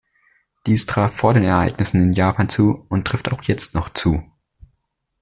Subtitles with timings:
[0.65, 4.23] Dies traf vor den Ereignissen in Japan zu und trifft auch jetzt noch zu.